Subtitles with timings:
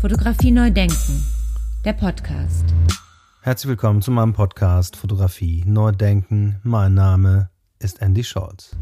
[0.00, 1.26] Fotografie neu denken,
[1.84, 2.64] der Podcast.
[3.42, 6.58] Herzlich willkommen zu meinem Podcast Fotografie neu denken.
[6.62, 7.50] Mein Name
[7.80, 8.74] ist Andy Scholz.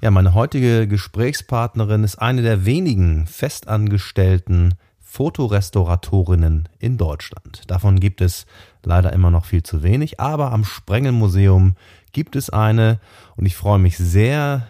[0.00, 7.62] Ja, meine heutige Gesprächspartnerin ist eine der wenigen festangestellten Fotorestauratorinnen in Deutschland.
[7.68, 8.46] Davon gibt es
[8.82, 11.76] leider immer noch viel zu wenig, aber am Sprengelmuseum
[12.10, 12.98] gibt es eine
[13.36, 14.66] und ich freue mich sehr,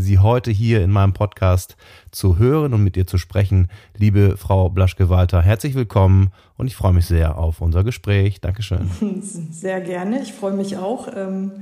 [0.00, 1.76] Sie heute hier in meinem Podcast
[2.10, 3.68] zu hören und mit ihr zu sprechen.
[3.96, 8.40] Liebe Frau Blaschke-Walter, herzlich willkommen und ich freue mich sehr auf unser Gespräch.
[8.40, 8.90] Dankeschön.
[9.50, 11.08] Sehr gerne, ich freue mich auch.
[11.14, 11.52] Ähm,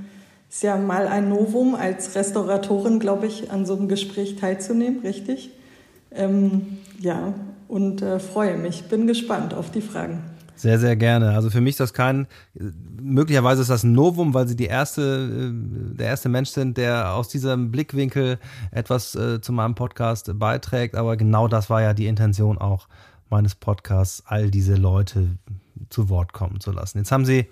[0.48, 5.50] ist ja mal ein Novum, als Restauratorin, glaube ich, an so einem Gespräch teilzunehmen, richtig?
[6.10, 7.34] Ähm, ja,
[7.68, 10.22] und äh, freue mich, bin gespannt auf die Fragen.
[10.54, 11.30] Sehr, sehr gerne.
[11.30, 12.26] Also für mich ist das kein,
[13.00, 17.14] möglicherweise ist das ein Novum, weil Sie die erste, äh, der erste Mensch sind, der
[17.14, 18.38] aus diesem Blickwinkel
[18.70, 20.94] etwas äh, zu meinem Podcast beiträgt.
[20.94, 22.88] Aber genau das war ja die Intention auch
[23.30, 25.38] meines Podcasts, all diese Leute
[25.88, 26.98] zu Wort kommen zu lassen.
[26.98, 27.46] Jetzt haben Sie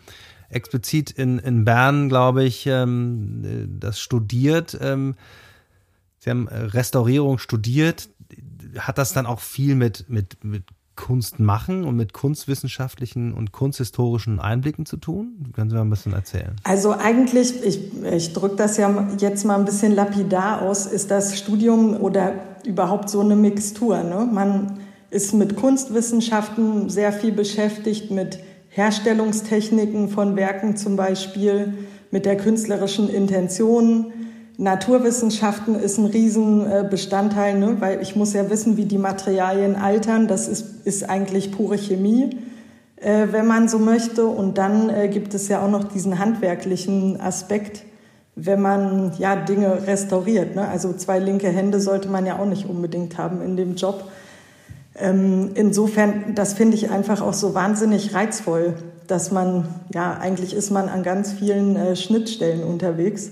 [0.51, 4.77] explizit in, in Bern, glaube ich, ähm, das studiert.
[4.81, 5.15] Ähm,
[6.19, 8.11] Sie haben Restaurierung studiert.
[8.79, 10.65] Hat das dann auch viel mit, mit, mit
[10.97, 15.51] Kunst machen und mit kunstwissenschaftlichen und kunsthistorischen Einblicken zu tun?
[15.55, 16.57] Können Sie mal ein bisschen erzählen?
[16.65, 21.39] Also eigentlich, ich, ich drücke das ja jetzt mal ein bisschen lapidar aus, ist das
[21.39, 24.03] Studium oder überhaupt so eine Mixtur.
[24.03, 24.29] Ne?
[24.31, 24.79] Man
[25.11, 28.39] ist mit Kunstwissenschaften sehr viel beschäftigt, mit
[28.69, 31.75] Herstellungstechniken von Werken zum Beispiel,
[32.13, 34.13] mit der künstlerischen Intention,
[34.61, 37.77] Naturwissenschaften ist ein Riesenbestandteil, ne?
[37.81, 40.29] weil ich muss ja wissen, wie die Materialien altern.
[40.29, 42.37] Das ist, ist eigentlich pure Chemie,
[42.97, 44.27] äh, wenn man so möchte.
[44.27, 47.85] Und dann äh, gibt es ja auch noch diesen handwerklichen Aspekt,
[48.37, 50.55] wenn man ja Dinge restauriert.
[50.57, 50.69] Ne?
[50.69, 54.11] Also zwei linke Hände sollte man ja auch nicht unbedingt haben in dem Job.
[54.95, 58.75] Ähm, insofern, das finde ich einfach auch so wahnsinnig reizvoll,
[59.07, 63.31] dass man, ja, eigentlich ist man an ganz vielen äh, Schnittstellen unterwegs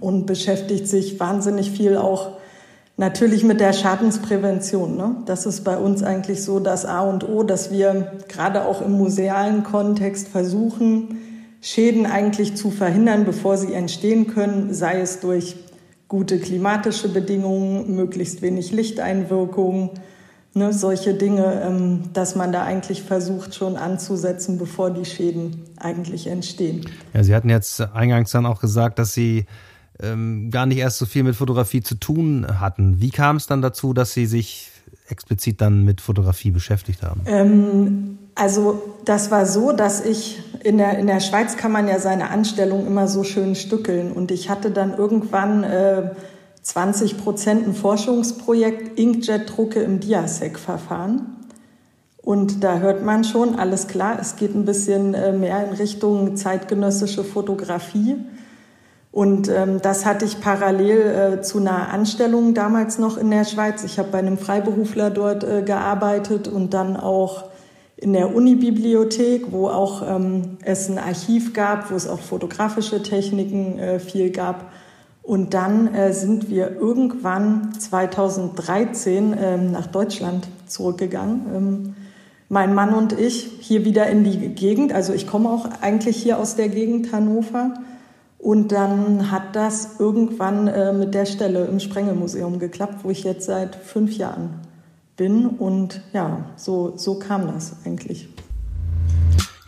[0.00, 2.38] und beschäftigt sich wahnsinnig viel auch
[2.96, 4.96] natürlich mit der Schadensprävention.
[4.96, 5.16] Ne?
[5.26, 8.92] Das ist bei uns eigentlich so das A und O, dass wir gerade auch im
[8.92, 11.18] musealen Kontext versuchen,
[11.60, 15.56] Schäden eigentlich zu verhindern, bevor sie entstehen können, sei es durch
[16.08, 19.90] gute klimatische Bedingungen, möglichst wenig Lichteinwirkung,
[20.54, 26.28] ne, solche Dinge, ähm, dass man da eigentlich versucht schon anzusetzen, bevor die Schäden eigentlich
[26.28, 26.88] entstehen.
[27.12, 29.46] Ja, Sie hatten jetzt eingangs dann auch gesagt, dass Sie
[30.02, 33.00] ähm, gar nicht erst so viel mit Fotografie zu tun hatten.
[33.00, 34.70] Wie kam es dann dazu, dass Sie sich
[35.08, 37.22] explizit dann mit Fotografie beschäftigt haben?
[37.26, 41.98] Ähm, also das war so, dass ich in der, in der Schweiz kann man ja
[41.98, 46.10] seine Anstellung immer so schön stückeln und ich hatte dann irgendwann äh,
[46.62, 51.36] 20 Prozent ein Forschungsprojekt Inkjet-Drucke im Diasec-Verfahren.
[52.16, 56.36] Und da hört man schon, alles klar, es geht ein bisschen äh, mehr in Richtung
[56.36, 58.16] zeitgenössische Fotografie.
[59.16, 63.82] Und ähm, das hatte ich parallel äh, zu einer Anstellung damals noch in der Schweiz.
[63.82, 67.44] Ich habe bei einem Freiberufler dort äh, gearbeitet und dann auch
[67.96, 73.78] in der Unibibliothek, wo auch ähm, es ein Archiv gab, wo es auch fotografische Techniken
[73.78, 74.70] äh, viel gab.
[75.22, 81.40] Und dann äh, sind wir irgendwann 2013 ähm, nach Deutschland zurückgegangen.
[81.54, 81.94] Ähm,
[82.50, 84.92] mein Mann und ich hier wieder in die Gegend.
[84.92, 87.78] Also ich komme auch eigentlich hier aus der Gegend Hannover.
[88.38, 93.46] Und dann hat das irgendwann äh, mit der Stelle im Sprengelmuseum geklappt, wo ich jetzt
[93.46, 94.60] seit fünf Jahren
[95.16, 95.46] bin.
[95.46, 98.28] Und ja, so, so kam das eigentlich.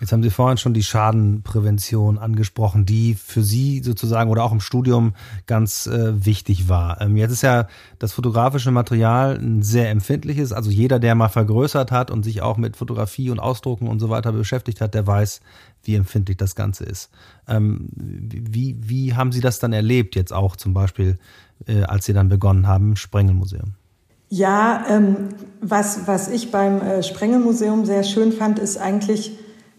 [0.01, 4.61] Jetzt haben Sie vorhin schon die Schadenprävention angesprochen, die für Sie sozusagen oder auch im
[4.61, 5.15] Studium
[5.47, 7.01] ganz äh, wichtig war.
[7.01, 7.67] Ähm, jetzt ist ja
[7.99, 10.53] das fotografische Material ein sehr empfindliches.
[10.53, 14.09] Also jeder, der mal vergrößert hat und sich auch mit Fotografie und Ausdrucken und so
[14.09, 15.41] weiter beschäftigt hat, der weiß,
[15.83, 17.11] wie empfindlich das Ganze ist.
[17.47, 21.19] Ähm, wie, wie haben Sie das dann erlebt, jetzt auch zum Beispiel,
[21.67, 23.75] äh, als Sie dann begonnen haben im Sprengelmuseum?
[24.31, 25.31] Ja, ähm,
[25.63, 29.33] was, was ich beim äh, Sprengelmuseum sehr schön fand, ist eigentlich,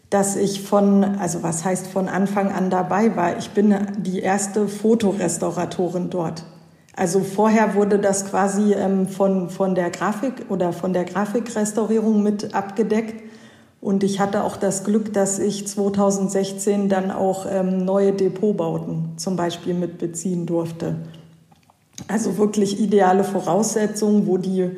[0.10, 3.38] dass ich von, also was heißt von Anfang an dabei war.
[3.38, 6.46] Ich bin die erste Fotorestauratorin dort.
[6.96, 12.54] Also vorher wurde das quasi ähm, von, von der Grafik oder von der Grafikrestaurierung mit
[12.54, 13.24] abgedeckt.
[13.82, 19.38] Und ich hatte auch das Glück, dass ich 2016 dann auch ähm, neue Depotbauten zum
[19.38, 20.96] Beispiel mit beziehen durfte.
[22.08, 24.72] Also wirklich ideale Voraussetzungen, wo die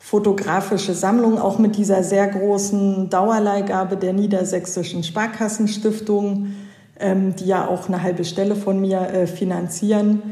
[0.00, 6.54] fotografische Sammlung auch mit dieser sehr großen Dauerleihgabe der Niedersächsischen Sparkassenstiftung,
[6.98, 10.22] ähm, die ja auch eine halbe Stelle von mir äh, finanzieren,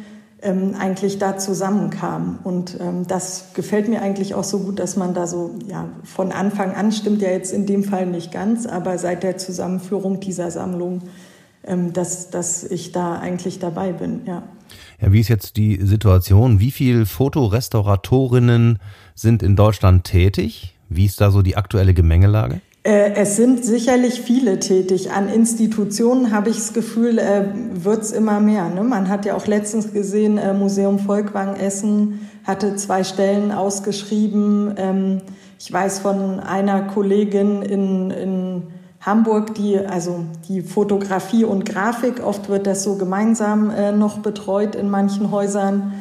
[0.40, 2.38] ähm, eigentlich da zusammenkamen.
[2.42, 6.32] Und ähm, das gefällt mir eigentlich auch so gut, dass man da so, ja, von
[6.32, 10.50] Anfang an stimmt ja jetzt in dem Fall nicht ganz, aber seit der Zusammenführung dieser
[10.50, 11.02] Sammlung,
[11.62, 14.44] ähm, dass, dass ich da eigentlich dabei bin, ja.
[15.00, 16.58] Ja, wie ist jetzt die Situation?
[16.58, 18.78] Wie viele Fotorestauratorinnen
[19.14, 20.74] sind in Deutschland tätig?
[20.88, 22.60] Wie ist da so die aktuelle Gemengelage?
[22.82, 25.12] Äh, es sind sicherlich viele tätig.
[25.12, 28.68] An Institutionen habe ich das Gefühl, äh, wird es immer mehr.
[28.70, 28.82] Ne?
[28.82, 34.74] Man hat ja auch letztens gesehen, äh, Museum Volkwang Essen hatte zwei Stellen ausgeschrieben.
[34.78, 35.20] Ähm,
[35.60, 38.62] ich weiß von einer Kollegin in, in
[39.00, 44.90] Hamburg, die also die Fotografie und Grafik, oft wird das so gemeinsam noch betreut in
[44.90, 45.92] manchen Häusern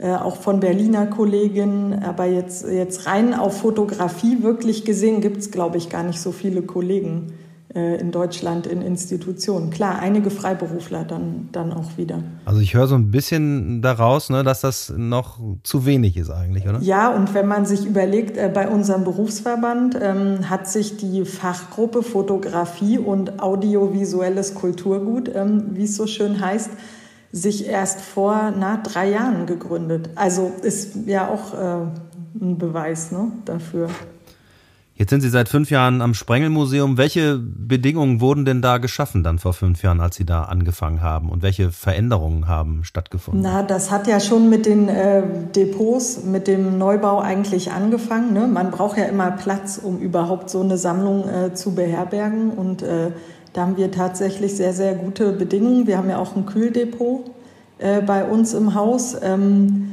[0.00, 2.02] äh, auch von Berliner Kolleginnen.
[2.02, 6.32] Aber jetzt, jetzt rein auf Fotografie wirklich gesehen gibt es, glaube ich, gar nicht so
[6.32, 7.39] viele Kollegen äh,
[7.72, 9.70] in Deutschland in Institutionen.
[9.70, 12.18] Klar, einige Freiberufler dann, dann auch wieder.
[12.44, 16.68] Also ich höre so ein bisschen daraus, ne, dass das noch zu wenig ist eigentlich,
[16.68, 16.80] oder?
[16.80, 22.02] Ja, und wenn man sich überlegt, äh, bei unserem Berufsverband ähm, hat sich die Fachgruppe
[22.02, 26.70] Fotografie und audiovisuelles Kulturgut, ähm, wie es so schön heißt,
[27.30, 30.10] sich erst vor na, drei Jahren gegründet.
[30.16, 31.86] Also ist ja auch äh,
[32.40, 33.88] ein Beweis ne, dafür.
[35.00, 36.98] Jetzt sind Sie seit fünf Jahren am Sprengelmuseum.
[36.98, 41.30] Welche Bedingungen wurden denn da geschaffen dann vor fünf Jahren, als Sie da angefangen haben?
[41.30, 43.42] Und welche Veränderungen haben stattgefunden?
[43.42, 45.22] Na, das hat ja schon mit den äh,
[45.56, 48.34] Depots, mit dem Neubau eigentlich angefangen.
[48.34, 48.46] Ne?
[48.46, 52.50] Man braucht ja immer Platz, um überhaupt so eine Sammlung äh, zu beherbergen.
[52.50, 53.10] Und äh,
[53.54, 55.86] da haben wir tatsächlich sehr, sehr gute Bedingungen.
[55.86, 57.24] Wir haben ja auch ein Kühldepot
[57.78, 59.16] äh, bei uns im Haus.
[59.22, 59.92] Ähm,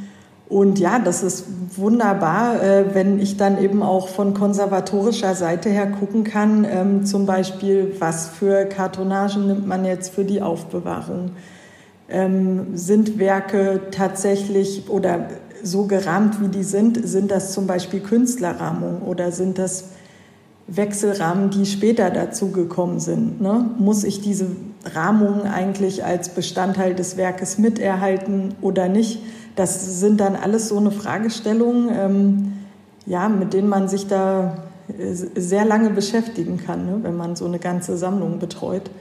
[0.49, 1.45] und ja, das ist
[1.75, 7.25] wunderbar, äh, wenn ich dann eben auch von konservatorischer Seite her gucken kann, ähm, zum
[7.25, 11.31] Beispiel, was für Kartonagen nimmt man jetzt für die Aufbewahrung.
[12.07, 15.27] Ähm, sind Werke tatsächlich oder
[15.63, 19.89] so gerahmt, wie die sind, sind das zum Beispiel Künstlerrahmungen oder sind das
[20.67, 23.41] Wechselrahmen, die später dazu gekommen sind.
[23.41, 23.69] Ne?
[23.77, 24.47] Muss ich diese
[24.85, 29.21] Rahmung eigentlich als Bestandteil des Werkes miterhalten oder nicht?
[29.57, 32.53] Das sind dann alles so eine Fragestellung, ähm,
[33.07, 36.99] ja, mit denen man sich da äh, sehr lange beschäftigen kann, ne?
[37.01, 38.91] wenn man so eine ganze Sammlung betreut.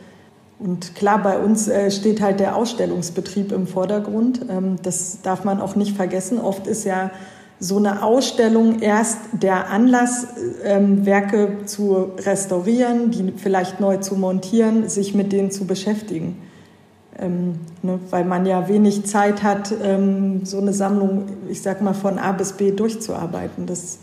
[0.59, 4.47] Und klar, bei uns äh, steht halt der Ausstellungsbetrieb im Vordergrund.
[4.49, 6.41] Ähm, das darf man auch nicht vergessen.
[6.41, 7.11] Oft ist ja
[7.61, 10.27] so eine Ausstellung erst der Anlass,
[10.65, 16.39] ähm, Werke zu restaurieren, die vielleicht neu zu montieren, sich mit denen zu beschäftigen.
[17.19, 21.95] Ähm, ne, weil man ja wenig Zeit hat, ähm, so eine Sammlung, ich sag mal,
[21.95, 23.67] von A bis B durchzuarbeiten.
[23.67, 24.01] Das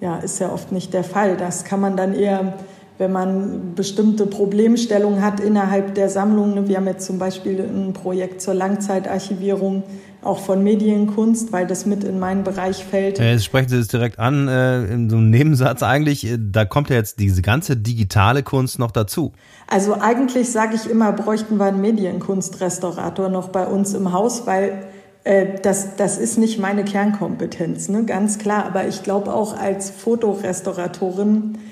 [0.00, 1.36] ja, ist ja oft nicht der Fall.
[1.36, 2.54] Das kann man dann eher,
[3.00, 6.54] wenn man bestimmte Problemstellungen hat innerhalb der Sammlung.
[6.54, 9.82] Ne, wir haben jetzt zum Beispiel ein Projekt zur Langzeitarchivierung
[10.20, 13.18] auch von Medienkunst, weil das mit in meinen Bereich fällt.
[13.18, 16.90] Jetzt sprechen Sie es direkt an, äh, in so einem Nebensatz eigentlich, äh, da kommt
[16.90, 19.32] ja jetzt diese ganze digitale Kunst noch dazu.
[19.66, 24.84] Also eigentlich sage ich immer, bräuchten wir einen Medienkunstrestaurator noch bei uns im Haus, weil
[25.24, 28.04] äh, das, das ist nicht meine Kernkompetenz, ne?
[28.04, 28.66] ganz klar.
[28.66, 31.69] Aber ich glaube auch als Fotorestauratorin äh,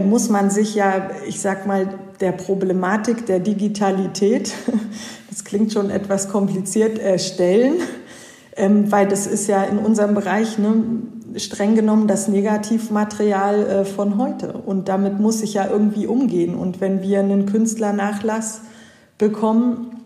[0.00, 1.88] muss man sich ja, ich sag mal,
[2.20, 4.54] der Problematik der Digitalität,
[5.30, 7.74] das klingt schon etwas kompliziert, äh, stellen,
[8.56, 10.74] ähm, weil das ist ja in unserem Bereich ne,
[11.36, 14.52] streng genommen das Negativmaterial äh, von heute.
[14.52, 16.54] Und damit muss ich ja irgendwie umgehen.
[16.54, 18.62] Und wenn wir einen Künstlernachlass
[19.18, 20.02] bekommen,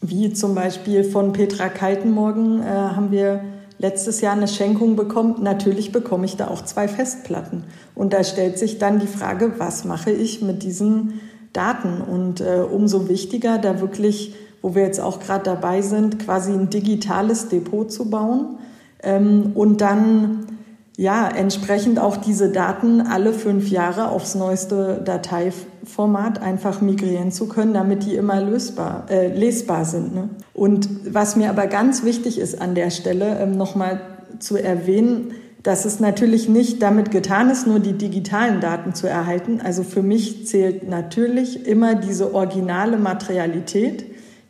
[0.00, 3.42] wie zum Beispiel von Petra Kaltenmorgen, äh, haben wir
[3.78, 5.36] letztes Jahr eine Schenkung bekommen.
[5.42, 7.64] Natürlich bekomme ich da auch zwei Festplatten.
[7.94, 11.20] Und da stellt sich dann die Frage, was mache ich mit diesen
[11.52, 12.00] Daten?
[12.00, 16.70] Und äh, umso wichtiger, da wirklich, wo wir jetzt auch gerade dabei sind, quasi ein
[16.70, 18.58] digitales Depot zu bauen
[19.02, 20.57] ähm, und dann
[20.98, 27.72] ja, entsprechend auch diese Daten alle fünf Jahre aufs neueste Dateiformat einfach migrieren zu können,
[27.72, 30.12] damit die immer lösbar, äh, lesbar sind.
[30.12, 30.28] Ne?
[30.54, 34.00] Und was mir aber ganz wichtig ist an der Stelle, ähm, nochmal
[34.40, 39.60] zu erwähnen, dass es natürlich nicht damit getan ist, nur die digitalen Daten zu erhalten.
[39.62, 44.04] Also für mich zählt natürlich immer diese originale Materialität,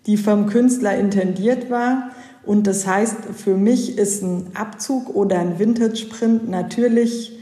[0.07, 2.09] die vom Künstler intendiert war
[2.49, 7.39] und das heißt, für mich ist ein Abzug oder ein Vintage-Print natürlich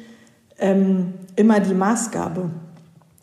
[0.58, 2.50] ähm, immer die Maßgabe.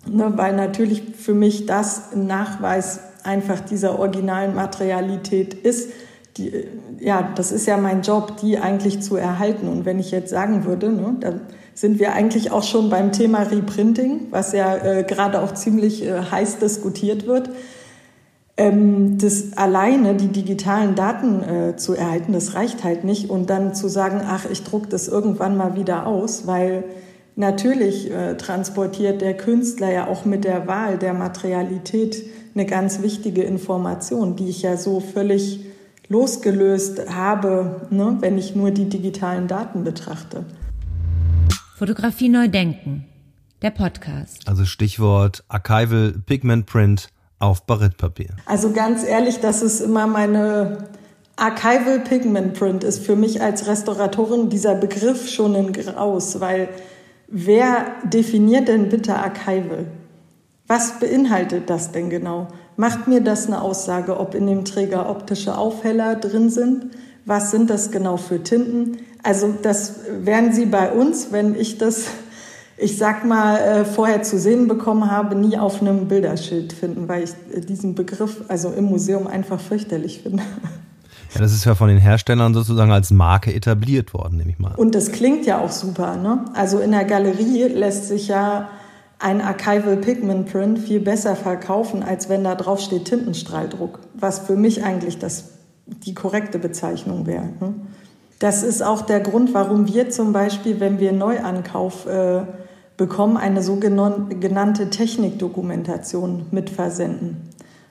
[0.09, 5.89] Ne, weil natürlich für mich das ein Nachweis einfach dieser originalen Materialität ist.
[6.37, 6.53] Die,
[7.01, 9.67] ja, das ist ja mein Job, die eigentlich zu erhalten.
[9.67, 11.33] Und wenn ich jetzt sagen würde, ne, da
[11.73, 16.21] sind wir eigentlich auch schon beim Thema Reprinting, was ja äh, gerade auch ziemlich äh,
[16.31, 17.49] heiß diskutiert wird
[18.55, 23.29] Ähm, das alleine die digitalen Daten äh, zu erhalten, das reicht halt nicht.
[23.29, 26.83] Und dann zu sagen, ach, ich druck das irgendwann mal wieder aus, weil
[27.35, 33.41] natürlich äh, transportiert der Künstler ja auch mit der Wahl der Materialität eine ganz wichtige
[33.43, 35.61] Information, die ich ja so völlig
[36.07, 40.45] losgelöst habe, ne, wenn ich nur die digitalen Daten betrachte.
[41.75, 43.05] Fotografie neu denken.
[43.63, 44.47] Der Podcast.
[44.47, 47.09] Also Stichwort Archival Pigment Print
[47.43, 48.29] auf Baritpapier.
[48.45, 50.89] Also ganz ehrlich, das ist immer meine
[51.35, 56.69] Archival Pigment Print ist für mich als Restauratorin dieser Begriff schon ein Graus, weil
[57.27, 59.87] wer definiert denn bitte Archival?
[60.67, 62.47] Was beinhaltet das denn genau?
[62.77, 66.91] Macht mir das eine Aussage, ob in dem Träger optische Aufheller drin sind?
[67.25, 68.97] Was sind das genau für Tinten?
[69.23, 72.07] Also das werden Sie bei uns, wenn ich das
[72.83, 77.23] ich sag mal, äh, vorher zu sehen bekommen habe, nie auf einem Bilderschild finden, weil
[77.23, 80.43] ich äh, diesen Begriff also im Museum einfach fürchterlich finde.
[81.33, 84.75] Ja, das ist ja von den Herstellern sozusagen als Marke etabliert worden, nehme ich mal.
[84.75, 86.45] Und das klingt ja auch super, ne?
[86.53, 88.69] Also in der Galerie lässt sich ja
[89.17, 94.55] ein Archival Pigment Print viel besser verkaufen, als wenn da drauf steht Tintenstrahldruck, was für
[94.55, 95.45] mich eigentlich das,
[95.87, 97.45] die korrekte Bezeichnung wäre.
[97.59, 97.73] Ne?
[98.39, 102.41] Das ist auch der Grund, warum wir zum Beispiel, wenn wir Neuankauf äh,
[102.97, 107.49] bekommen, eine sogenannte Technikdokumentation mitversenden.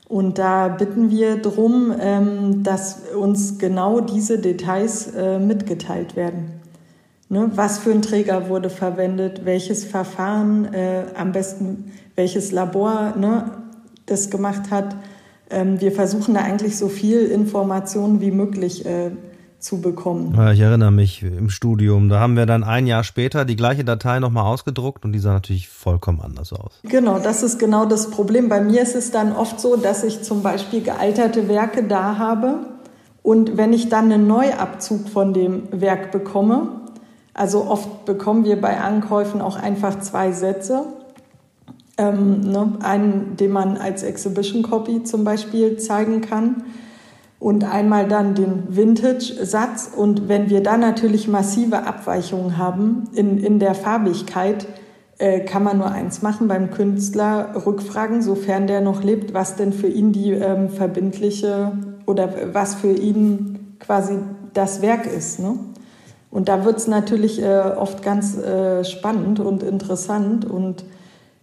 [0.09, 6.61] Und da bitten wir darum, ähm, dass uns genau diese Details äh, mitgeteilt werden.
[7.31, 13.53] Ne, was für ein Träger wurde verwendet, welches Verfahren, äh, am besten welches Labor ne,
[14.05, 14.97] das gemacht hat.
[15.49, 19.13] Ähm, wir versuchen da eigentlich so viel Informationen wie möglich äh,
[19.63, 20.35] zu bekommen.
[20.37, 23.85] Ja, ich erinnere mich im Studium, da haben wir dann ein Jahr später die gleiche
[23.85, 26.81] Datei nochmal ausgedruckt und die sah natürlich vollkommen anders aus.
[26.83, 28.49] Genau, das ist genau das Problem.
[28.49, 32.67] Bei mir ist es dann oft so, dass ich zum Beispiel gealterte Werke da habe
[33.23, 36.81] und wenn ich dann einen Neuabzug von dem Werk bekomme,
[37.33, 40.87] also oft bekommen wir bei Ankäufen auch einfach zwei Sätze.
[41.99, 46.65] Ähm, ne, einen, den man als Exhibition Copy zum Beispiel zeigen kann
[47.43, 49.91] und einmal dann den Vintage-Satz.
[49.97, 54.69] Und wenn wir dann natürlich massive Abweichungen haben in, in der Farbigkeit,
[55.19, 59.73] äh, kann man nur eins machen, beim Künstler rückfragen, sofern der noch lebt, was denn
[59.73, 61.73] für ihn die ähm, verbindliche
[62.07, 64.19] oder was für ihn quasi
[64.55, 65.41] das Werk ist.
[65.41, 65.57] Ne?
[66.31, 70.85] Und da wird es natürlich äh, oft ganz äh, spannend und interessant und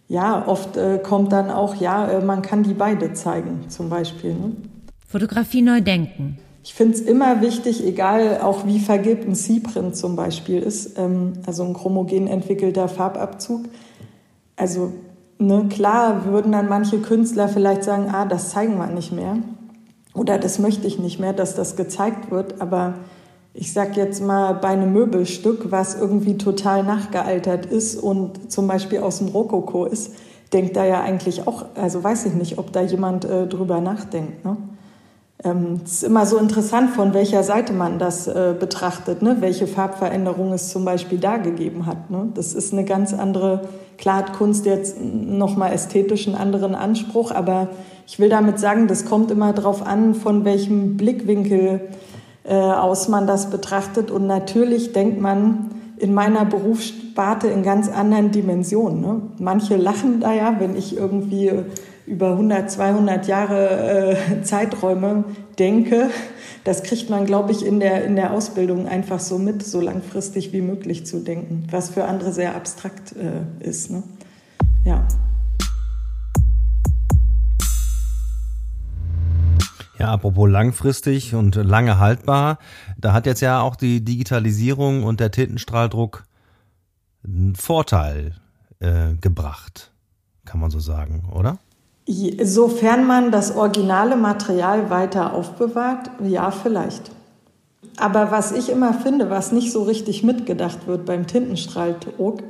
[0.08, 4.34] ja, oft äh, kommt dann auch, ja, äh, man kann die beide zeigen, zum Beispiel.
[4.34, 4.52] Ne?
[5.10, 6.38] Fotografie neu denken.
[6.64, 11.34] Ich finde es immer wichtig, egal auch wie vergilbt ein C-Print zum Beispiel ist, ähm,
[11.48, 13.62] also ein chromogen entwickelter Farbabzug.
[14.56, 14.94] Also
[15.40, 19.38] ne, klar würden dann manche Künstler vielleicht sagen, ah, das zeigen wir nicht mehr
[20.14, 22.62] oder das möchte ich nicht mehr, dass das gezeigt wird.
[22.62, 22.96] Aber
[23.56, 29.00] ich sag jetzt mal bei einem Möbelstück, was irgendwie total nachgealtert ist und zum Beispiel
[29.00, 30.14] aus dem Rokoko ist,
[30.54, 34.46] denkt da ja eigentlich auch, also weiß ich nicht, ob da jemand äh, drüber nachdenkt.
[34.46, 34.58] Ne?
[35.44, 39.38] Ähm, es ist immer so interessant, von welcher Seite man das äh, betrachtet, ne?
[39.40, 42.10] welche Farbveränderung es zum Beispiel da gegeben hat.
[42.10, 42.28] Ne?
[42.34, 43.62] Das ist eine ganz andere,
[43.98, 47.70] klar hat Kunst jetzt nochmal ästhetisch einen anderen Anspruch, aber
[48.06, 51.90] ich will damit sagen, das kommt immer darauf an, von welchem Blickwinkel
[52.44, 54.12] äh, aus man das betrachtet.
[54.12, 59.02] Und natürlich denkt man in meiner Berufssparte in ganz anderen Dimensionen.
[59.02, 59.22] Ne?
[59.40, 61.52] Manche lachen da ja, wenn ich irgendwie
[62.08, 65.26] über 100, 200 Jahre äh, Zeiträume
[65.60, 66.10] denke,
[66.64, 70.52] das kriegt man, glaube ich, in der, in der Ausbildung einfach so mit, so langfristig
[70.54, 73.92] wie möglich zu denken, was für andere sehr abstrakt äh, ist.
[73.92, 74.04] Ne?
[74.86, 75.08] Ja.
[80.00, 82.58] Ja, apropos langfristig und lange haltbar,
[82.98, 86.24] da hat jetzt ja auch die Digitalisierung und der Tintenstrahldruck
[87.26, 88.36] einen Vorteil
[88.80, 89.92] äh, gebracht,
[90.46, 91.58] kann man so sagen, oder?
[92.42, 97.12] Sofern man das originale Material weiter aufbewahrt, ja, vielleicht.
[97.98, 102.42] Aber was ich immer finde, was nicht so richtig mitgedacht wird beim Tintenstrahldruck,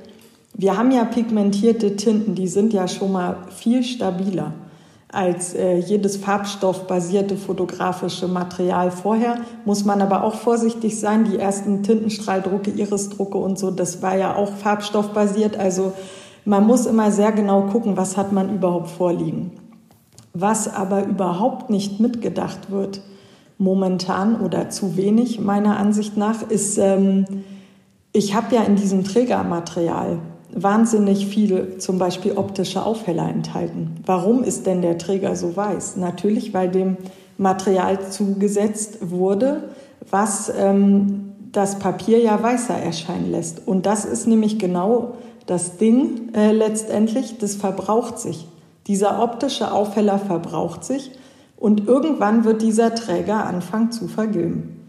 [0.54, 4.54] wir haben ja pigmentierte Tinten, die sind ja schon mal viel stabiler
[5.12, 9.40] als äh, jedes farbstoffbasierte fotografische Material vorher.
[9.66, 11.26] Muss man aber auch vorsichtig sein.
[11.26, 15.58] Die ersten Tintenstrahldrucke, Irisdrucke und so, das war ja auch farbstoffbasiert.
[15.58, 15.94] Also
[16.46, 19.52] man muss immer sehr genau gucken, was hat man überhaupt vorliegen.
[20.34, 23.02] Was aber überhaupt nicht mitgedacht wird
[23.58, 27.26] momentan oder zu wenig meiner Ansicht nach, ist, ähm,
[28.14, 30.20] ich habe ja in diesem Trägermaterial
[30.54, 33.96] wahnsinnig viele zum Beispiel optische Aufheller enthalten.
[34.06, 35.98] Warum ist denn der Träger so weiß?
[35.98, 36.98] Natürlich, weil dem
[37.38, 39.64] Material zugesetzt wurde,
[40.10, 43.68] was ähm, das Papier ja weißer erscheinen lässt.
[43.68, 45.14] Und das ist nämlich genau
[45.46, 48.48] das Ding äh, letztendlich, das verbraucht sich.
[48.88, 51.12] Dieser optische Aufheller verbraucht sich
[51.58, 54.86] und irgendwann wird dieser Träger anfangen zu vergilben.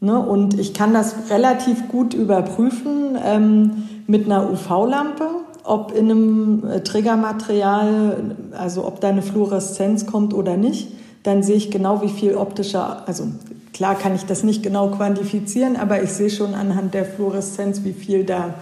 [0.00, 0.18] Ne?
[0.18, 5.28] Und ich kann das relativ gut überprüfen ähm, mit einer UV-Lampe,
[5.62, 10.88] ob in einem äh, Trägermaterial, also ob da eine Fluoreszenz kommt oder nicht.
[11.22, 13.28] Dann sehe ich genau, wie viel optischer, also
[13.74, 17.92] klar kann ich das nicht genau quantifizieren, aber ich sehe schon anhand der Fluoreszenz, wie
[17.92, 18.54] viel da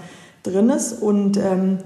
[0.42, 1.00] drin ist.
[1.00, 1.78] Und ähm,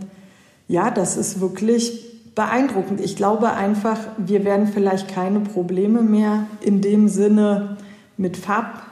[0.67, 3.01] ja, das ist wirklich beeindruckend.
[3.01, 7.77] Ich glaube einfach, wir werden vielleicht keine Probleme mehr in dem Sinne
[8.17, 8.39] mit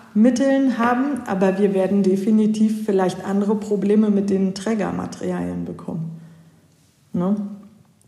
[0.08, 6.20] Farbmitteln haben, aber wir werden definitiv vielleicht andere Probleme mit den Trägermaterialien bekommen.
[7.12, 7.36] Ne?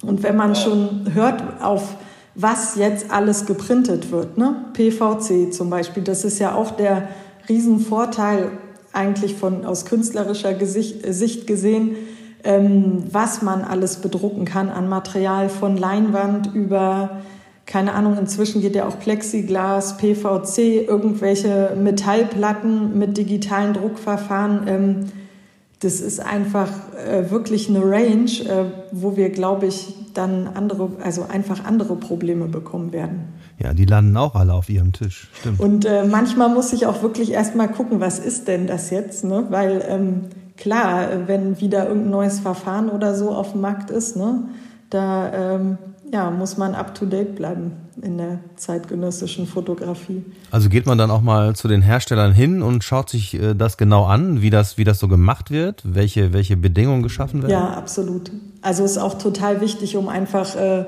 [0.02, 1.96] Und wenn man schon hört, auf
[2.34, 4.54] was jetzt alles geprintet wird, ne?
[4.72, 7.08] PVC zum Beispiel, das ist ja auch der
[7.48, 8.52] Riesenvorteil
[8.92, 11.96] eigentlich von aus künstlerischer Gesicht, Sicht gesehen,
[12.44, 17.20] ähm, was man alles bedrucken kann an Material von Leinwand über,
[17.70, 24.66] keine Ahnung, inzwischen geht ja auch Plexiglas, PVC, irgendwelche Metallplatten mit digitalen Druckverfahren.
[24.66, 24.96] Ähm,
[25.78, 31.26] das ist einfach äh, wirklich eine Range, äh, wo wir, glaube ich, dann andere, also
[31.30, 33.20] einfach andere Probleme bekommen werden.
[33.60, 35.28] Ja, die landen auch alle auf ihrem Tisch.
[35.38, 35.60] Stimmt.
[35.60, 39.46] Und äh, manchmal muss ich auch wirklich erstmal gucken, was ist denn das jetzt, ne?
[39.48, 40.22] Weil ähm,
[40.56, 44.48] klar, wenn wieder irgendein neues Verfahren oder so auf dem Markt ist, ne,
[44.90, 45.78] da ähm,
[46.12, 50.24] ja, muss man up-to-date bleiben in der zeitgenössischen Fotografie.
[50.50, 53.76] Also geht man dann auch mal zu den Herstellern hin und schaut sich äh, das
[53.76, 57.52] genau an, wie das, wie das so gemacht wird, welche, welche Bedingungen geschaffen werden?
[57.52, 58.32] Ja, absolut.
[58.62, 60.86] Also ist auch total wichtig, um einfach äh,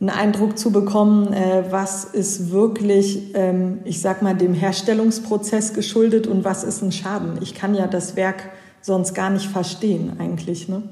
[0.00, 6.26] einen Eindruck zu bekommen, äh, was ist wirklich, ähm, ich sag mal, dem Herstellungsprozess geschuldet
[6.26, 7.38] und was ist ein Schaden.
[7.40, 8.50] Ich kann ja das Werk
[8.82, 10.68] sonst gar nicht verstehen eigentlich.
[10.68, 10.82] Ne?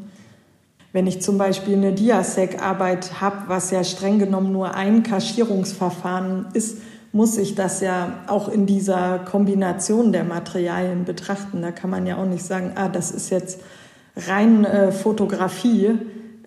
[0.92, 6.78] Wenn ich zum Beispiel eine Diasec-Arbeit habe, was ja streng genommen nur ein Kaschierungsverfahren ist,
[7.12, 11.62] muss ich das ja auch in dieser Kombination der Materialien betrachten.
[11.62, 13.60] Da kann man ja auch nicht sagen, ah, das ist jetzt
[14.16, 15.98] rein äh, Fotografie.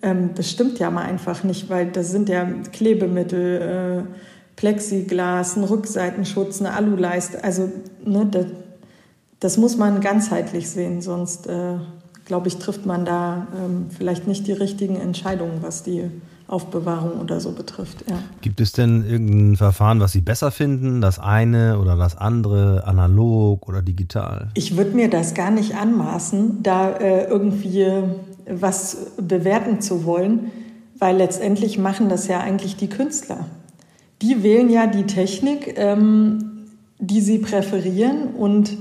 [0.02, 4.14] Ähm, das stimmt ja mal einfach nicht, weil das sind ja Klebemittel, äh,
[4.56, 7.42] Plexiglas, ein Rückseitenschutz, eine Aluleiste.
[7.42, 7.70] Also
[8.04, 8.46] ne, das,
[9.40, 11.76] das muss man ganzheitlich sehen, sonst äh,
[12.24, 16.10] glaube ich, trifft man da ähm, vielleicht nicht die richtigen Entscheidungen, was die
[16.52, 18.04] Aufbewahrung oder so betrifft.
[18.08, 18.18] Ja.
[18.42, 23.66] Gibt es denn irgendein Verfahren, was Sie besser finden, das eine oder das andere, analog
[23.68, 24.50] oder digital?
[24.54, 27.86] Ich würde mir das gar nicht anmaßen, da äh, irgendwie
[28.46, 30.50] was bewerten zu wollen,
[30.98, 33.46] weil letztendlich machen das ja eigentlich die Künstler.
[34.20, 36.66] Die wählen ja die Technik, ähm,
[36.98, 38.76] die sie präferieren und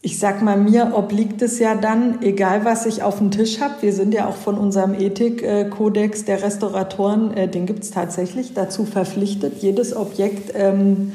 [0.00, 3.74] ich sag mal, mir obliegt es ja dann, egal was ich auf dem Tisch habe,
[3.80, 8.84] wir sind ja auch von unserem Ethikkodex der Restauratoren, äh, den gibt es tatsächlich, dazu
[8.84, 11.12] verpflichtet, jedes Objekt ähm,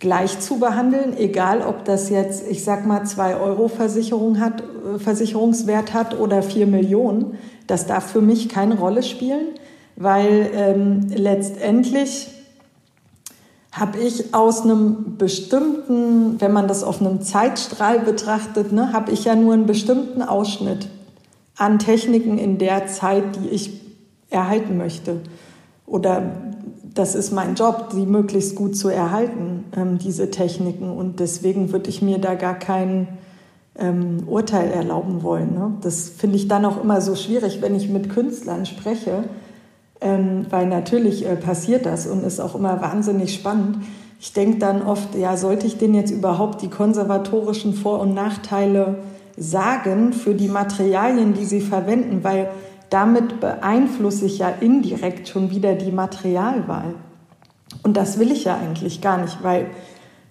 [0.00, 4.98] gleich zu behandeln, egal ob das jetzt, ich sag mal, zwei Euro Versicherung hat, äh,
[4.98, 7.38] Versicherungswert hat oder vier Millionen.
[7.68, 9.46] Das darf für mich keine Rolle spielen,
[9.94, 12.28] weil ähm, letztendlich
[13.74, 19.24] habe ich aus einem bestimmten, wenn man das auf einem Zeitstrahl betrachtet, ne, habe ich
[19.24, 20.88] ja nur einen bestimmten Ausschnitt
[21.56, 23.80] an Techniken in der Zeit, die ich
[24.30, 25.20] erhalten möchte.
[25.86, 26.22] Oder
[26.94, 30.90] das ist mein Job, die möglichst gut zu erhalten, ähm, diese Techniken.
[30.90, 33.08] Und deswegen würde ich mir da gar kein
[33.76, 35.52] ähm, Urteil erlauben wollen.
[35.52, 35.72] Ne?
[35.80, 39.24] Das finde ich dann auch immer so schwierig, wenn ich mit Künstlern spreche
[40.00, 43.78] ähm, weil natürlich äh, passiert das und ist auch immer wahnsinnig spannend.
[44.20, 48.98] Ich denke dann oft, ja, sollte ich denen jetzt überhaupt die konservatorischen Vor- und Nachteile
[49.36, 52.48] sagen für die Materialien, die sie verwenden, weil
[52.90, 56.94] damit beeinflusse ich ja indirekt schon wieder die Materialwahl.
[57.82, 59.66] Und das will ich ja eigentlich gar nicht, weil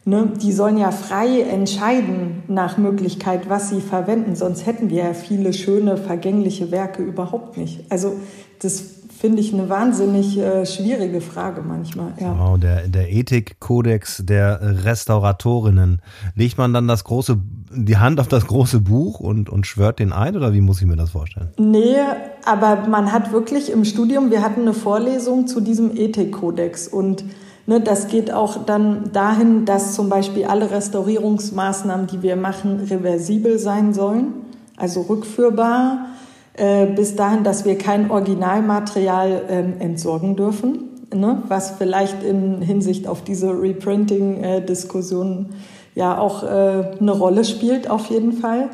[0.06, 4.36] ne, die sollen ja frei entscheiden nach Möglichkeit, was sie verwenden.
[4.36, 7.92] Sonst hätten wir ja viele schöne, vergängliche Werke überhaupt nicht.
[7.92, 8.14] Also
[8.62, 12.12] das finde ich eine wahnsinnig äh, schwierige Frage manchmal.
[12.20, 12.34] Ja.
[12.34, 16.02] Genau, der, der Ethikkodex der Restauratorinnen.
[16.36, 17.40] Legt man dann das große,
[17.72, 20.88] die Hand auf das große Buch und, und schwört den ein oder wie muss ich
[20.88, 21.48] mir das vorstellen?
[21.58, 21.96] Nee,
[22.44, 27.24] aber man hat wirklich im Studium, wir hatten eine Vorlesung zu diesem Ethikkodex und
[27.66, 33.58] ne, das geht auch dann dahin, dass zum Beispiel alle Restaurierungsmaßnahmen, die wir machen, reversibel
[33.58, 34.34] sein sollen,
[34.76, 36.08] also rückführbar
[36.56, 41.42] äh, bis dahin, dass wir kein Originalmaterial ähm, entsorgen dürfen, ne?
[41.48, 45.48] was vielleicht in Hinsicht auf diese Reprinting-Diskussion
[45.96, 48.70] ja auch äh, eine Rolle spielt, auf jeden Fall.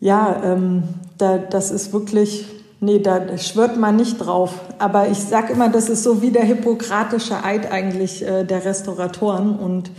[0.00, 0.84] Ja, ähm,
[1.18, 2.46] da, das ist wirklich,
[2.80, 4.54] nee, da schwört man nicht drauf.
[4.78, 9.58] Aber ich sage immer, das ist so wie der hippokratische Eid eigentlich äh, der Restauratoren
[9.58, 9.90] und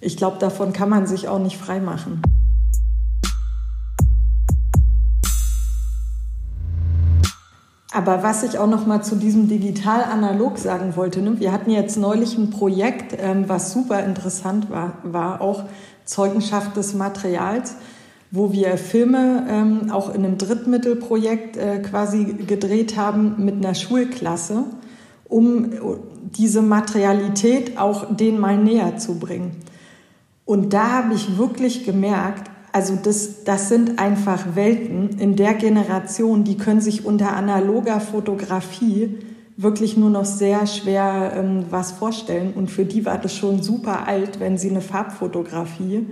[0.00, 2.22] ich glaube, davon kann man sich auch nicht freimachen.
[8.00, 11.38] Aber was ich auch noch mal zu diesem digital-analog sagen wollte, ne?
[11.38, 15.64] wir hatten jetzt neulich ein Projekt, ähm, was super interessant war, war auch
[16.06, 17.74] Zeugenschaft des Materials,
[18.30, 24.64] wo wir Filme ähm, auch in einem Drittmittelprojekt äh, quasi gedreht haben mit einer Schulklasse,
[25.28, 25.70] um
[26.22, 29.56] diese Materialität auch denen mal näher zu bringen.
[30.46, 36.44] Und da habe ich wirklich gemerkt, also das, das sind einfach Welten in der Generation,
[36.44, 39.18] die können sich unter analoger Fotografie
[39.56, 42.52] wirklich nur noch sehr schwer ähm, was vorstellen.
[42.54, 46.06] Und für die war das schon super alt, wenn sie eine Farbfotografie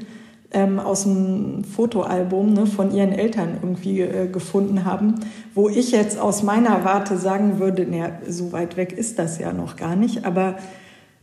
[0.51, 5.15] ähm, aus einem Fotoalbum ne, von ihren Eltern irgendwie äh, gefunden haben,
[5.55, 9.53] wo ich jetzt aus meiner Warte sagen würde, naja, so weit weg ist das ja
[9.53, 10.25] noch gar nicht.
[10.25, 10.57] Aber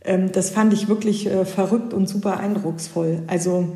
[0.04, 3.22] ähm, das fand ich wirklich äh, verrückt und super eindrucksvoll.
[3.26, 3.68] Also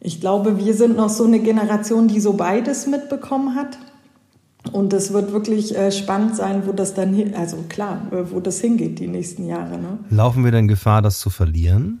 [0.00, 3.78] ich glaube, wir sind noch so eine Generation, die so beides mitbekommen hat.
[4.72, 8.40] Und es wird wirklich äh, spannend sein, wo das dann hin, also klar, äh, wo
[8.40, 9.78] das hingeht die nächsten Jahre.
[9.78, 9.98] Ne?
[10.10, 12.00] Laufen wir denn Gefahr, das zu verlieren?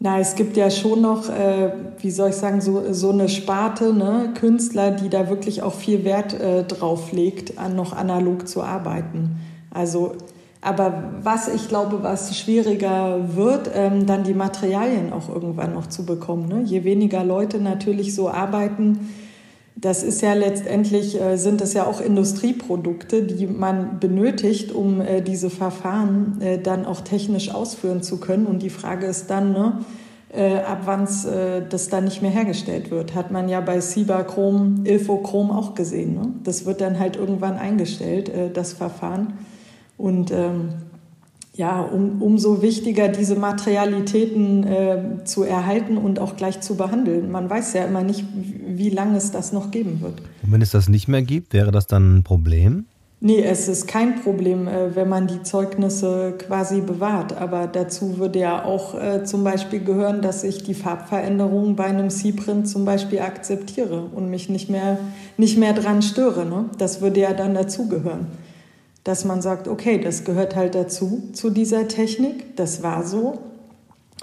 [0.00, 3.92] Na, es gibt ja schon noch, äh, wie soll ich sagen, so, so eine Sparte,
[3.92, 4.32] ne?
[4.38, 9.40] Künstler, die da wirklich auch viel Wert äh, drauf legt, an noch analog zu arbeiten.
[9.70, 10.14] Also
[10.60, 16.04] aber was ich glaube, was schwieriger wird, ähm, dann die Materialien auch irgendwann noch zu
[16.04, 16.48] bekommen.
[16.48, 16.62] Ne?
[16.64, 19.10] Je weniger Leute natürlich so arbeiten,
[19.80, 25.22] das ist ja letztendlich, äh, sind es ja auch Industrieprodukte, die man benötigt, um äh,
[25.22, 28.46] diese Verfahren äh, dann auch technisch ausführen zu können.
[28.46, 29.78] Und die Frage ist dann, ne,
[30.30, 33.14] äh, ab wann äh, das dann nicht mehr hergestellt wird.
[33.14, 36.14] Hat man ja bei Cibachrom, Ilfochrom auch gesehen.
[36.14, 36.32] Ne?
[36.42, 39.34] Das wird dann halt irgendwann eingestellt, äh, das Verfahren.
[39.98, 40.70] Und ähm,
[41.58, 47.32] ja, um, umso wichtiger, diese Materialitäten äh, zu erhalten und auch gleich zu behandeln.
[47.32, 50.20] Man weiß ja immer nicht, wie lange es das noch geben wird.
[50.44, 52.86] Und wenn es das nicht mehr gibt, wäre das dann ein Problem?
[53.20, 57.36] Nee, es ist kein Problem, äh, wenn man die Zeugnisse quasi bewahrt.
[57.36, 62.08] Aber dazu würde ja auch äh, zum Beispiel gehören, dass ich die Farbveränderungen bei einem
[62.08, 64.98] C-Print zum Beispiel akzeptiere und mich nicht mehr,
[65.36, 66.46] nicht mehr dran störe.
[66.46, 66.66] Ne?
[66.78, 68.28] Das würde ja dann dazugehören
[69.04, 73.38] dass man sagt, okay, das gehört halt dazu, zu dieser Technik, das war so.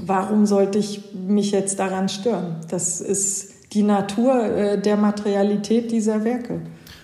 [0.02, 2.58] Warum sollte ich mich jetzt daran stören?
[2.70, 6.62] Das ist die Natur äh, der Materialität dieser Werke.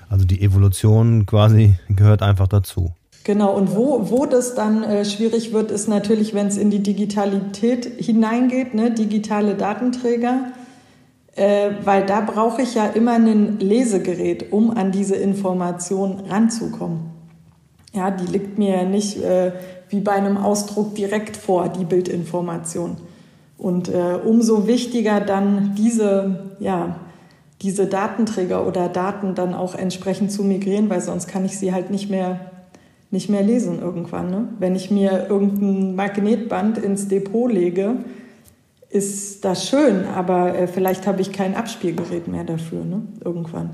[0.10, 2.91] Also die Evolution quasi gehört einfach dazu.
[3.23, 6.81] Genau, und wo, wo das dann äh, schwierig wird, ist natürlich, wenn es in die
[6.81, 10.51] Digitalität hineingeht, ne, digitale Datenträger,
[11.36, 17.12] äh, weil da brauche ich ja immer ein Lesegerät, um an diese Information ranzukommen.
[17.93, 19.51] Ja, die liegt mir ja nicht äh,
[19.89, 22.97] wie bei einem Ausdruck direkt vor, die Bildinformation.
[23.58, 26.95] Und äh, umso wichtiger dann diese, ja,
[27.62, 31.91] diese Datenträger oder Daten dann auch entsprechend zu migrieren, weil sonst kann ich sie halt
[31.91, 32.39] nicht mehr,
[33.12, 34.32] nicht mehr lesen irgendwann.
[34.32, 34.47] Ne?
[34.58, 37.97] Wenn ich mir irgendein Magnetband ins Depot lege,
[38.89, 43.04] ist das schön, aber äh, vielleicht habe ich kein Abspielgerät mehr dafür, ne?
[43.23, 43.69] irgendwann.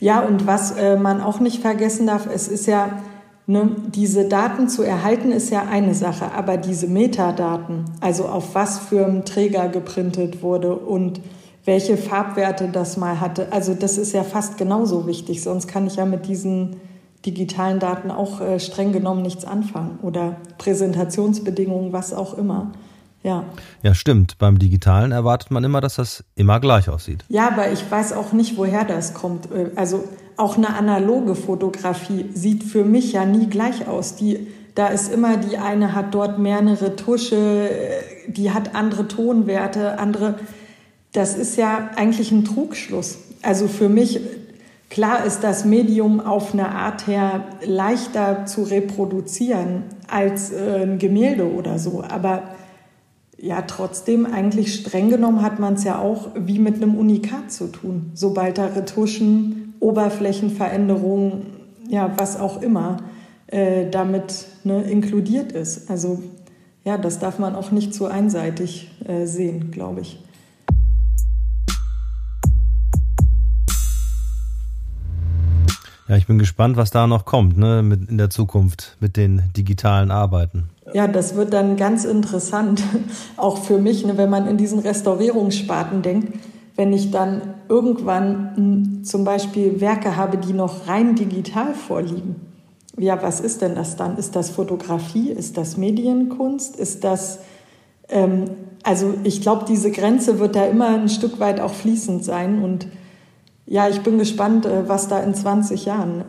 [0.00, 3.00] Ja, und was äh, man auch nicht vergessen darf, es ist ja
[3.46, 8.78] Ne, diese Daten zu erhalten ist ja eine Sache, aber diese Metadaten, also auf was
[8.78, 11.20] für einen Träger geprintet wurde und
[11.66, 15.96] welche Farbwerte das mal hatte, also das ist ja fast genauso wichtig, sonst kann ich
[15.96, 16.76] ja mit diesen
[17.26, 22.72] digitalen Daten auch äh, streng genommen nichts anfangen oder Präsentationsbedingungen, was auch immer.
[23.24, 23.44] Ja.
[23.82, 24.36] Ja, stimmt.
[24.38, 27.24] Beim Digitalen erwartet man immer, dass das immer gleich aussieht.
[27.30, 29.50] Ja, aber ich weiß auch nicht, woher das kommt.
[29.50, 30.04] Äh, also
[30.36, 34.16] auch eine analoge Fotografie sieht für mich ja nie gleich aus.
[34.16, 39.08] Die, da ist immer die eine hat dort mehr eine Retusche, äh, die hat andere
[39.08, 40.34] Tonwerte, andere.
[41.12, 43.18] Das ist ja eigentlich ein Trugschluss.
[43.40, 44.20] Also für mich,
[44.90, 51.50] klar ist das Medium auf eine Art her leichter zu reproduzieren als äh, ein Gemälde
[51.50, 52.04] oder so.
[52.06, 52.42] Aber
[53.44, 57.66] ja, trotzdem, eigentlich streng genommen hat man es ja auch wie mit einem Unikat zu
[57.66, 58.10] tun.
[58.14, 61.42] Sobald da Retuschen, Oberflächenveränderungen,
[61.86, 63.02] ja, was auch immer
[63.48, 65.90] äh, damit ne, inkludiert ist.
[65.90, 66.22] Also
[66.84, 70.18] ja, das darf man auch nicht zu einseitig äh, sehen, glaube ich.
[76.08, 79.52] Ja, ich bin gespannt, was da noch kommt, ne, mit, in der Zukunft mit den
[79.54, 80.70] digitalen Arbeiten.
[80.92, 82.82] Ja, das wird dann ganz interessant,
[83.36, 86.38] auch für mich, ne, wenn man in diesen Restaurierungssparten denkt,
[86.76, 92.36] wenn ich dann irgendwann hm, zum Beispiel Werke habe, die noch rein digital vorliegen.
[92.98, 94.18] Ja, was ist denn das dann?
[94.18, 95.30] Ist das Fotografie?
[95.30, 96.76] Ist das Medienkunst?
[96.76, 97.40] Ist das,
[98.08, 98.44] ähm,
[98.82, 102.86] also ich glaube, diese Grenze wird da immer ein Stück weit auch fließend sein und
[103.66, 106.20] ja, ich bin gespannt, äh, was da in 20 Jahren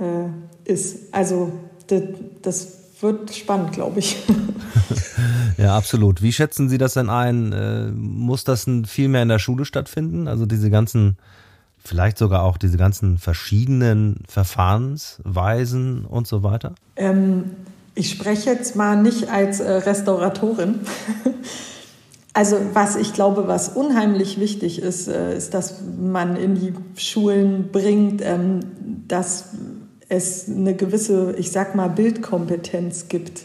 [0.66, 1.14] äh, ist.
[1.14, 1.52] Also
[1.88, 2.02] das,
[2.42, 4.18] das wird spannend, glaube ich.
[5.58, 6.22] ja, absolut.
[6.22, 7.52] Wie schätzen Sie das denn ein?
[7.52, 10.28] Äh, muss das viel mehr in der Schule stattfinden?
[10.28, 11.18] Also diese ganzen,
[11.84, 16.76] vielleicht sogar auch diese ganzen verschiedenen Verfahrensweisen und so weiter?
[16.96, 17.52] Ähm,
[17.96, 20.80] ich spreche jetzt mal nicht als äh, Restauratorin.
[22.38, 27.70] Also was ich glaube, was unheimlich wichtig ist, äh, ist, dass man in die Schulen
[27.72, 28.60] bringt, ähm,
[29.08, 29.52] dass
[30.10, 33.44] es eine gewisse, ich sag mal, Bildkompetenz gibt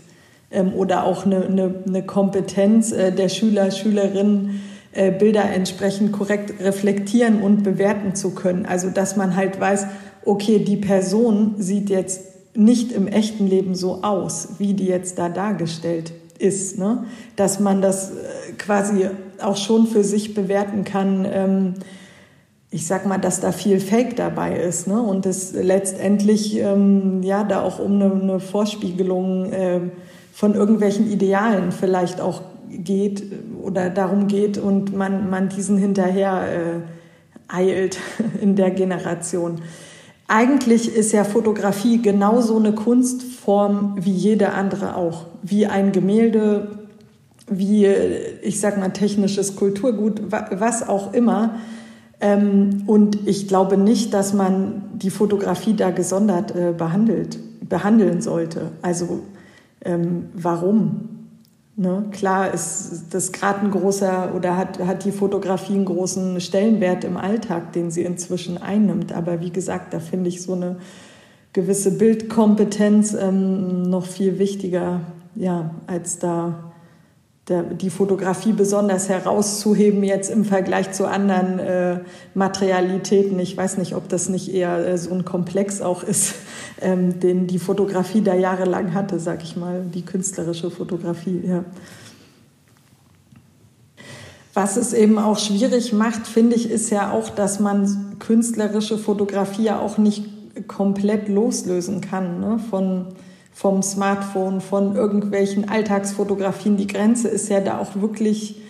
[0.51, 4.61] ähm, oder auch eine, eine, eine Kompetenz äh, der Schüler, Schülerinnen,
[4.93, 8.67] äh, Bilder entsprechend korrekt reflektieren und bewerten zu können.
[8.67, 9.87] Also dass man halt weiß,
[10.25, 12.23] okay, die Person sieht jetzt
[12.55, 16.79] nicht im echten Leben so aus, wie die jetzt da dargestellt ist.
[16.79, 17.05] Ne?
[17.37, 19.07] Dass man das äh, quasi
[19.41, 21.27] auch schon für sich bewerten kann.
[21.31, 21.75] Ähm,
[22.71, 25.01] ich sag mal, dass da viel Fake dabei ist ne?
[25.01, 29.81] und es letztendlich ähm, ja da auch um eine, eine Vorspiegelung äh,
[30.33, 33.25] von irgendwelchen Idealen vielleicht auch geht
[33.63, 37.99] oder darum geht und man, man diesen hinterher äh, eilt
[38.41, 39.61] in der Generation.
[40.29, 46.87] Eigentlich ist ja Fotografie genauso eine Kunstform wie jede andere auch, wie ein Gemälde,
[47.49, 47.87] wie,
[48.43, 51.57] ich sag mal, technisches Kulturgut, was auch immer.
[52.21, 58.73] Ähm, und ich glaube nicht, dass man die Fotografie da gesondert äh, behandelt, behandeln sollte.
[58.83, 59.21] Also
[59.85, 61.09] ähm, warum?
[61.77, 62.05] Ne?
[62.11, 67.17] Klar ist das gerade ein großer oder hat, hat die Fotografie einen großen Stellenwert im
[67.17, 69.13] Alltag, den sie inzwischen einnimmt.
[69.13, 70.77] Aber wie gesagt, da finde ich so eine
[71.55, 75.01] gewisse Bildkompetenz ähm, noch viel wichtiger,
[75.35, 76.70] ja, als da
[77.51, 82.01] die Fotografie besonders herauszuheben jetzt im Vergleich zu anderen äh,
[82.35, 83.39] Materialitäten.
[83.39, 86.35] Ich weiß nicht, ob das nicht eher äh, so ein Komplex auch ist,
[86.81, 91.43] ähm, den die Fotografie da jahrelang hatte, sag ich mal, die künstlerische Fotografie.
[91.47, 91.65] Ja.
[94.55, 99.65] Was es eben auch schwierig macht, finde ich, ist ja auch, dass man künstlerische Fotografie
[99.65, 100.25] ja auch nicht
[100.67, 102.61] komplett loslösen kann ne?
[102.71, 103.07] von
[103.53, 106.77] vom Smartphone, von irgendwelchen Alltagsfotografien.
[106.77, 108.61] Die Grenze ist ja da auch wirklich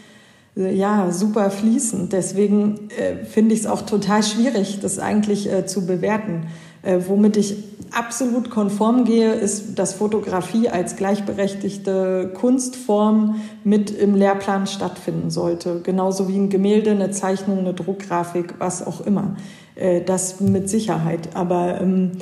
[0.56, 2.12] äh, ja, super fließend.
[2.12, 6.46] Deswegen äh, finde ich es auch total schwierig, das eigentlich äh, zu bewerten.
[6.82, 7.56] Äh, womit ich
[7.92, 15.80] absolut konform gehe, ist, dass Fotografie als gleichberechtigte Kunstform mit im Lehrplan stattfinden sollte.
[15.82, 19.36] Genauso wie ein Gemälde, eine Zeichnung, eine Druckgrafik, was auch immer.
[19.74, 21.30] Äh, das mit Sicherheit.
[21.34, 22.12] Aber ähm,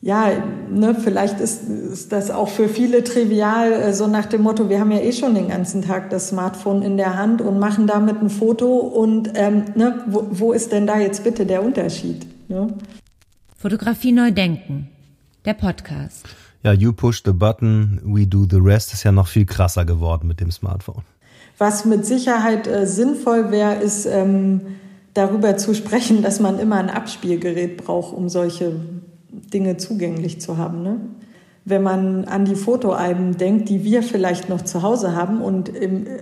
[0.00, 0.30] ja,
[0.70, 4.78] ne, vielleicht ist, ist das auch für viele trivial, äh, so nach dem Motto, wir
[4.78, 8.22] haben ja eh schon den ganzen Tag das Smartphone in der Hand und machen damit
[8.22, 12.26] ein Foto und ähm, ne, wo, wo ist denn da jetzt bitte der Unterschied?
[12.48, 12.74] Ne?
[13.56, 14.88] Fotografie neu denken,
[15.44, 16.28] der Podcast.
[16.62, 20.28] Ja, you push the button, we do the rest ist ja noch viel krasser geworden
[20.28, 21.02] mit dem Smartphone.
[21.58, 24.60] Was mit Sicherheit äh, sinnvoll wäre, ist ähm,
[25.14, 28.76] darüber zu sprechen, dass man immer ein Abspielgerät braucht, um solche
[29.52, 30.82] Dinge zugänglich zu haben.
[30.82, 31.00] Ne?
[31.64, 36.06] Wenn man an die Fotoalben denkt, die wir vielleicht noch zu Hause haben und im,
[36.06, 36.20] äh,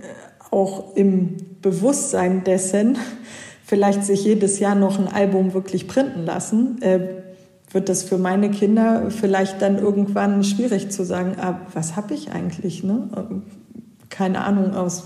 [0.51, 2.97] auch im Bewusstsein dessen
[3.63, 6.99] vielleicht sich jedes Jahr noch ein Album wirklich printen lassen, äh,
[7.71, 12.31] wird das für meine Kinder vielleicht dann irgendwann schwierig zu sagen, ah, was habe ich
[12.31, 12.83] eigentlich?
[12.83, 13.09] Ne?
[14.09, 15.03] Keine Ahnung aus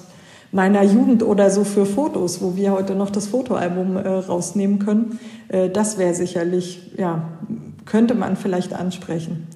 [0.52, 5.19] meiner Jugend oder so für Fotos, wo wir heute noch das Fotoalbum äh, rausnehmen können.
[5.47, 7.30] Äh, das wäre sicherlich ja,
[7.86, 9.48] könnte man vielleicht ansprechen.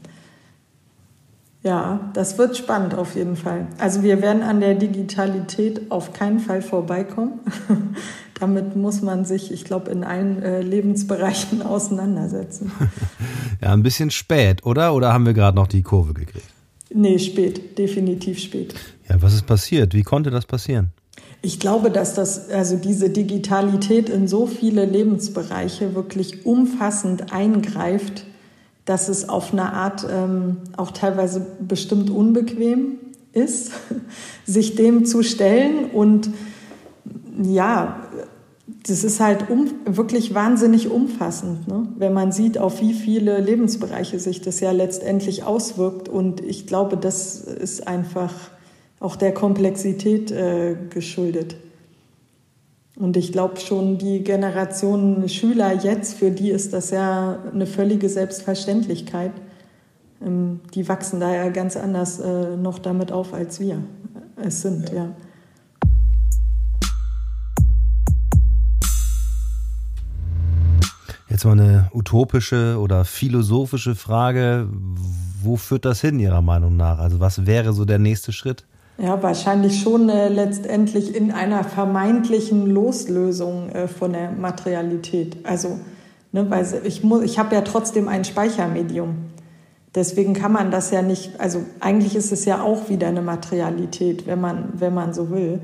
[1.66, 3.66] Ja, das wird spannend auf jeden Fall.
[3.80, 7.40] Also wir werden an der Digitalität auf keinen Fall vorbeikommen.
[8.40, 12.72] Damit muss man sich, ich glaube, in allen äh, Lebensbereichen auseinandersetzen.
[13.62, 14.94] ja, ein bisschen spät, oder?
[14.94, 16.46] Oder haben wir gerade noch die Kurve gekriegt?
[16.94, 18.76] Nee, spät, definitiv spät.
[19.10, 19.96] Ja, was ist passiert?
[19.96, 20.92] Wie konnte das passieren?
[21.46, 28.26] Ich glaube, dass das, also diese Digitalität in so viele Lebensbereiche wirklich umfassend eingreift,
[28.86, 32.98] dass es auf eine Art ähm, auch teilweise bestimmt unbequem
[33.32, 33.74] ist,
[34.48, 36.32] sich dem zu stellen und
[37.44, 38.08] ja,
[38.88, 41.88] das ist halt um, wirklich wahnsinnig umfassend, ne?
[42.00, 46.10] wenn man sieht, auf wie viele Lebensbereiche sich das ja letztendlich auswirkt.
[46.10, 48.34] Und ich glaube, das ist einfach
[49.06, 51.56] auch der Komplexität äh, geschuldet.
[52.96, 58.10] Und ich glaube schon, die Generation Schüler jetzt, für die ist das ja eine völlige
[58.10, 59.32] Selbstverständlichkeit.
[60.26, 63.84] Ähm, die wachsen da ja ganz anders äh, noch damit auf, als wir
[64.44, 65.12] es sind, ja.
[71.30, 74.68] Jetzt mal eine utopische oder philosophische Frage.
[75.44, 76.98] Wo führt das hin, Ihrer Meinung nach?
[76.98, 78.66] Also was wäre so der nächste Schritt?
[78.98, 85.38] Ja, wahrscheinlich schon äh, letztendlich in einer vermeintlichen Loslösung äh, von der Materialität.
[85.44, 85.80] Also,
[86.32, 89.16] ne, weil ich, ich habe ja trotzdem ein Speichermedium.
[89.94, 94.28] Deswegen kann man das ja nicht, also eigentlich ist es ja auch wieder eine Materialität,
[94.28, 95.60] wenn man, wenn man so will.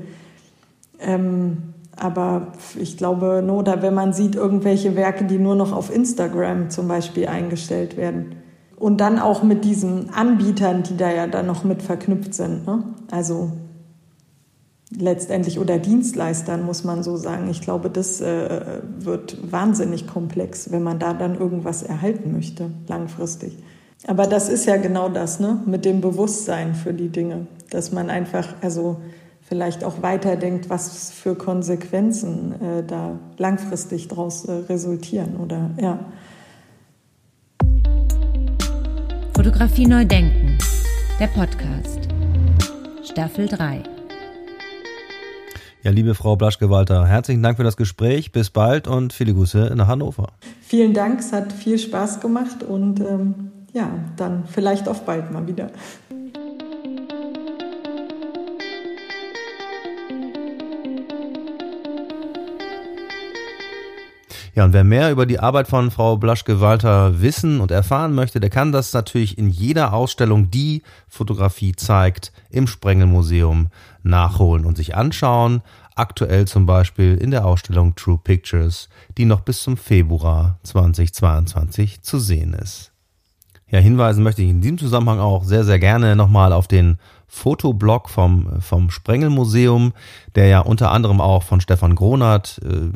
[1.00, 5.94] Ähm, aber ich glaube, ne, oder wenn man sieht irgendwelche Werke, die nur noch auf
[5.94, 8.41] Instagram zum Beispiel eingestellt werden,
[8.82, 12.66] und dann auch mit diesen Anbietern, die da ja dann noch mit verknüpft sind.
[12.66, 12.82] Ne?
[13.12, 13.52] Also
[14.90, 17.48] letztendlich oder Dienstleistern, muss man so sagen.
[17.48, 23.56] Ich glaube, das äh, wird wahnsinnig komplex, wenn man da dann irgendwas erhalten möchte, langfristig.
[24.08, 25.60] Aber das ist ja genau das, ne?
[25.64, 28.96] mit dem Bewusstsein für die Dinge, dass man einfach, also
[29.42, 36.00] vielleicht auch weiterdenkt, was für Konsequenzen äh, da langfristig daraus äh, resultieren oder ja.
[39.42, 40.56] Fotografie neu denken.
[41.18, 41.98] Der Podcast.
[43.02, 43.82] Staffel 3.
[45.82, 48.30] Ja, liebe Frau Blaschke-Walter, herzlichen Dank für das Gespräch.
[48.30, 50.28] Bis bald und viele Grüße nach Hannover.
[50.60, 55.44] Vielen Dank, es hat viel Spaß gemacht und ähm, ja, dann vielleicht auf bald mal
[55.48, 55.72] wieder.
[64.54, 68.50] Ja, und wer mehr über die Arbeit von Frau Blaschke-Walter wissen und erfahren möchte, der
[68.50, 73.68] kann das natürlich in jeder Ausstellung, die Fotografie zeigt, im Sprengelmuseum
[74.02, 75.62] nachholen und sich anschauen.
[75.94, 82.18] Aktuell zum Beispiel in der Ausstellung True Pictures, die noch bis zum Februar 2022 zu
[82.18, 82.91] sehen ist.
[83.72, 88.10] Ja, hinweisen möchte ich in diesem Zusammenhang auch sehr, sehr gerne nochmal auf den Fotoblog
[88.10, 89.94] vom, vom Sprengelmuseum,
[90.34, 92.90] der ja unter anderem auch von Stefan Gronert äh,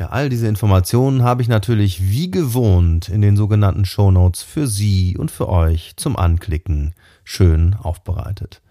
[0.00, 5.16] Ja, all diese Informationen habe ich natürlich wie gewohnt in den sogenannten Shownotes für Sie
[5.16, 8.62] und für euch zum Anklicken schön aufbereitet.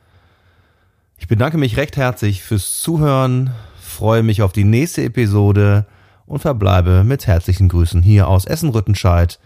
[1.19, 5.85] Ich bedanke mich recht herzlich fürs Zuhören, freue mich auf die nächste Episode
[6.25, 9.37] und verbleibe mit herzlichen Grüßen hier aus Essen-Rüttenscheid,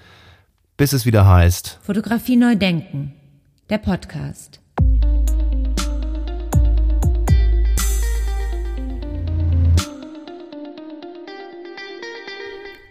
[0.78, 3.14] bis es wieder heißt Fotografie neu denken,
[3.70, 4.62] der Podcast.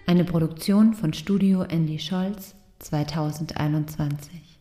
[0.07, 4.52] Eine Produktion von Studio Andy Scholz 2021.